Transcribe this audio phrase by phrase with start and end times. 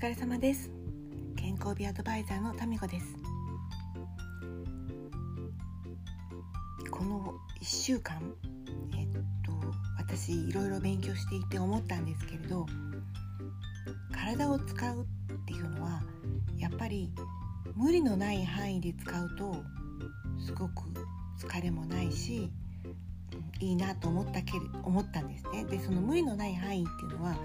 [0.00, 0.70] 疲れ様です。
[1.36, 3.06] 健康美アドバイザーのタミコです。
[6.90, 8.18] この1週間
[8.96, 9.08] えっ
[9.44, 9.52] と
[9.98, 12.64] 私いろいろ勉強していて思ったんですけれど
[14.10, 15.06] 体を使うっ
[15.44, 16.00] ていうのは
[16.56, 17.12] やっぱり
[17.76, 19.54] 無理のない範囲で使うと
[20.46, 20.82] すごく
[21.38, 22.50] 疲れもないし
[23.60, 25.64] いいなと思ったけ思ったんですね。
[25.64, 27.36] でその無理のない範囲っていうのは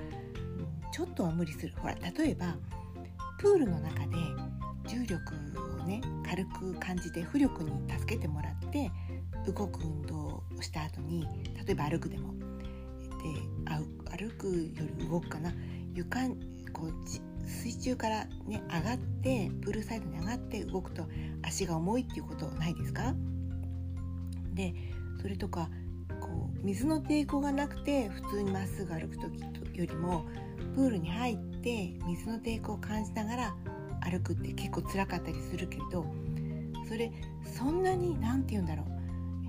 [0.96, 1.74] ちょっとは無理する。
[1.78, 2.56] ほら例えば
[3.38, 4.16] プールの中で
[4.88, 5.34] 重力
[5.82, 8.90] をね軽く感じて浮力に助けてもらって
[9.46, 11.28] 動く運動をした後に
[11.66, 12.46] 例えば歩くでもで
[14.18, 15.52] 歩くより動くかな。
[15.94, 16.30] 床
[16.72, 21.10] こう水中からね上がってプールサイドに上がって動くと
[21.44, 23.14] 足が重いっていうことないですか？
[24.54, 24.74] で
[25.22, 25.70] それとか
[26.64, 29.40] 水の抵抗がなくて普通にまっすぐ歩く時
[29.74, 30.26] よりも
[30.76, 33.56] プールに入って水の抵抗を感じながら
[34.02, 36.06] 歩くって結構辛かったりするけど
[36.88, 37.12] それ
[37.58, 38.86] そんなに何て言うんだろう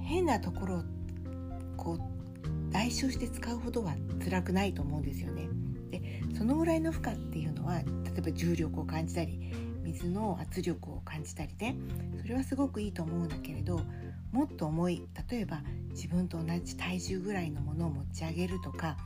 [0.03, 0.83] 変なところを
[1.77, 2.17] こう
[2.73, 5.49] 代償して使うほどは辛くないと思うんですよね。
[5.91, 7.85] でそのぐらいの負荷っていうのは例
[8.19, 11.77] えば重力を感じたり水の圧力を感じたりね
[12.21, 13.81] それはすごくいいと思うんだけれど
[14.37, 18.99] もっと重い例えば自分と同じ体重ぐらいのものを持ち上げるとか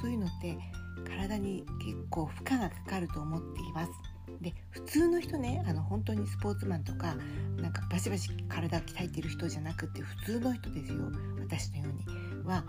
[0.00, 0.56] そういうのって
[1.04, 3.90] 体に結構負荷がかかると思っています。
[4.40, 7.16] で普通の人ねあの本当にスポーツマンとか
[7.56, 11.10] なんかバシバシ体鍛えてる人じゃなくて普通の人ですよ
[11.40, 12.64] 私のようには、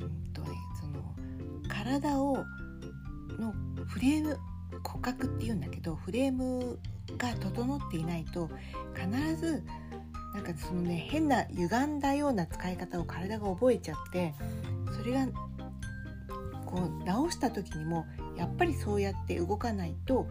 [0.00, 0.48] うんとね、
[0.80, 1.14] その
[1.68, 2.38] 体を
[3.38, 3.52] の
[3.86, 4.38] フレーム
[4.82, 6.78] 骨格っていうんだけどフレーム
[7.16, 8.50] が整っていないと
[8.94, 9.62] 必ず
[10.34, 14.34] なんかそのね変な歪んだような使い方を体が覚えちゃって
[14.96, 15.26] それが
[16.66, 18.04] こう直した時にも
[18.36, 20.26] やっぱりそうやって動かないと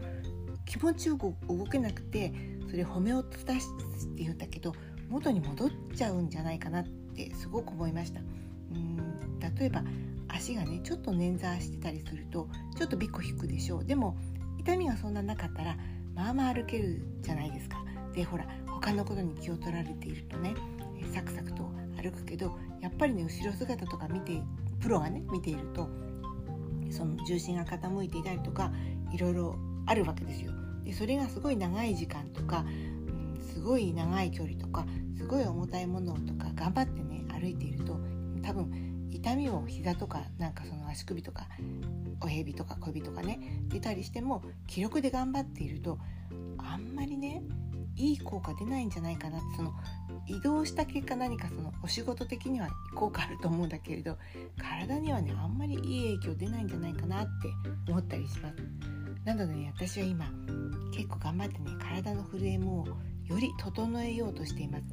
[0.66, 2.32] 気持ちよく動けなくて
[2.70, 4.74] それホメオスタシスって言うんだけど
[5.08, 8.20] 元に戻っちゃうんじゃないかなってすごく思いました。
[8.20, 9.84] うん例えば
[10.28, 14.16] 足がねちょっと捻挫してたりするとちょっとビコ引くでしょうでも
[14.58, 15.76] 痛みがそんななかったら
[16.14, 17.84] まあまあ歩けるじゃないですか。
[18.14, 18.46] でほら
[18.84, 20.54] 他のことに気を取られているとね
[21.14, 24.42] サクサクと歩くけどやっぱりね後ろ姿とか見て
[24.78, 25.88] プロがね見ていると
[26.90, 28.70] その重心が傾いていたりとか
[29.10, 29.56] いろいろ
[29.86, 30.52] あるわけですよ。
[30.84, 34.84] でそれがすごい長い時間とか、うん、すごい長い距離とか
[35.16, 37.98] すごい重たいものとか頑張ってね歩いていると
[38.42, 41.48] 多分痛みを膝とかなんかその足首とか
[42.20, 45.98] 親指とか小指とかね出たりしても気力で頑張っていると
[46.58, 47.42] あんまりね
[47.96, 49.72] いい効果出ないんじゃないかなその
[50.26, 54.16] 移動した結果何かそのお仕事的には効果あると思うんだけれど
[54.58, 57.30] 体にはねあんまりいい影響出ないんじゃないかなって
[57.88, 58.56] 思ったりします。
[59.24, 60.26] なのでね私は今
[60.92, 64.84] 結構頑張ってね体のフレームをより整えようとしています。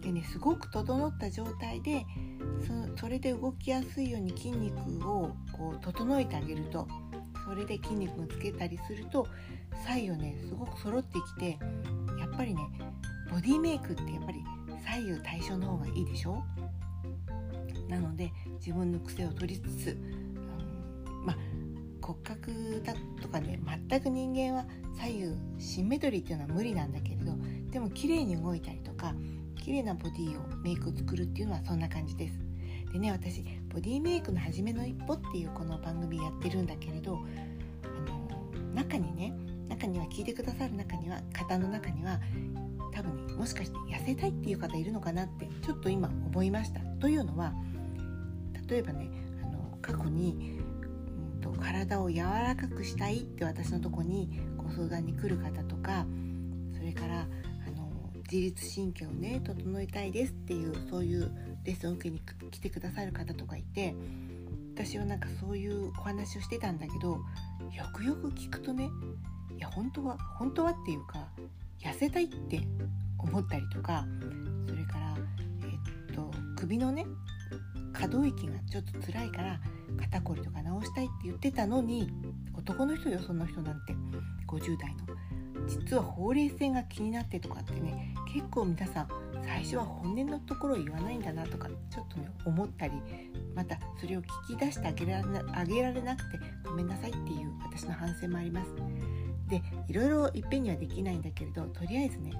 [0.00, 2.06] でねすごく整った状態で
[2.98, 6.88] それで動きやすいように筋肉をこう整えてあげると
[7.44, 9.26] それで筋肉をつけたりすると
[9.86, 11.58] 左右ねすごく揃ってきて
[12.40, 12.62] ぱりね
[13.30, 14.42] ボディメイクってやっぱり
[14.82, 16.42] 左右対称の方がいいでしょ？
[17.86, 21.36] なので自分の癖を取りつつ、うん、まあ
[22.00, 24.64] 骨格だとかね全く人間は
[24.96, 27.34] 左右シンメトリーっていうのは無理なんだけれど
[27.70, 29.14] でも綺麗に動いたりとか
[29.56, 32.38] 綺麗なボディをメイクを作るっていうのはそんな感じです。
[32.90, 37.18] でね私ボディメイクの初めの一歩っていうこの番組やってるんだけれど
[37.84, 39.34] あの中にね
[39.70, 42.20] 中には聞いてくださる中には方の中には
[42.92, 46.80] 多分ねもしかして痩せたいっていう方いるのかなってちょっと今思いました。
[47.00, 47.54] というのは
[48.68, 49.08] 例えばね
[49.42, 56.04] あの過去に、うんと、体を柔らかくしたいって私のとこにご相談に来る方とか
[56.76, 57.20] それから
[57.66, 57.90] あの
[58.30, 61.30] 自律神経をね整えたいですっていうそういう
[61.64, 62.20] レッスンを受けに
[62.50, 63.94] 来てくださる方とかいて
[64.74, 67.20] 私はなんかそういうお話をしてたんだけどよ
[67.92, 68.88] くよく聞くとね
[69.60, 71.28] いや本当は本当はっていうか
[71.82, 72.62] 痩せたいって
[73.18, 74.06] 思ったりとか
[74.66, 75.14] それから、
[76.08, 77.04] えっと首のね
[77.92, 79.60] 可動域がちょっと辛いから
[79.98, 82.10] 肩こりとか治したいって言ってたのに
[82.56, 83.94] 男の人よその人なんて
[84.48, 89.08] 50代の実はほうれい線が気になってとかってね結構皆さん
[89.44, 92.94] 最初は本音のところを言わないんだなとかちょっとね思ったり
[93.54, 95.04] またそれを聞き出してあげ
[95.82, 98.70] られなくてごめんなさいっていう私の反省もあります。
[99.50, 102.32] でいろいろいっぺんにはできないんだけれどとりあえずね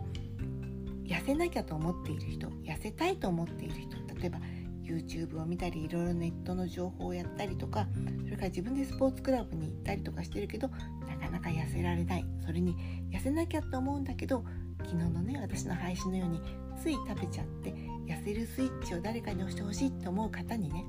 [1.04, 4.38] 痩せなきゃと思っている人痩せたいと思っている人例えば
[4.82, 7.86] YouTube を見たりいろいろネットの情報をやったりとか
[8.24, 10.68] それから自分でスポーツクラブに行ったりとかしてるけど
[11.08, 12.24] なかなか痩せられない。
[12.44, 12.74] それに
[13.12, 14.44] 痩せなきゃと思うんだけど
[14.78, 16.40] 昨日のね私の配信のように
[16.80, 17.70] つい食べちゃって
[18.06, 20.84] 痩せるスイッチを誰かに押してほしいと思う方にね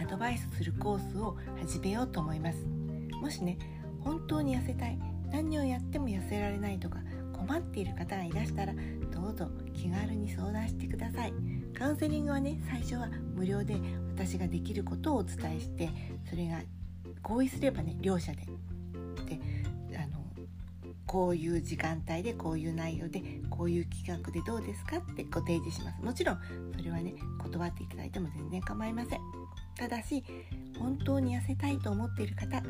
[0.00, 2.66] アドバイスするコースを始めようと思います。
[3.20, 3.58] もしね
[4.00, 4.98] 本当に痩せたい。
[5.30, 6.98] 何をやっても痩せられないとか
[7.32, 8.74] 困っている方がいらしたら
[9.12, 11.32] どうぞ気軽に相談してください。
[11.78, 13.76] カウンセリングはね最初は無料で
[14.16, 15.90] 私ができることをお伝えして
[16.28, 16.60] それが
[17.22, 18.46] 合意すればね両者で。
[19.26, 19.40] で
[19.96, 20.24] あの
[21.06, 26.02] こういう時間帯でこういう内容でこういう企画でどうですかってご提示します。
[26.02, 26.38] もちろん
[26.76, 29.20] それはね断っていただいても全然構いません。
[29.76, 30.24] ただし
[30.78, 32.62] 本当に痩せたいと思っている方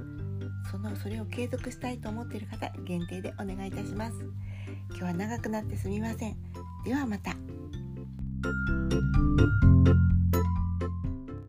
[0.70, 4.16] そのそれを継続したいと思っている方限定でお願いいたします。
[4.90, 6.37] 今日は長くなってすみません。
[6.84, 7.37] ではまた。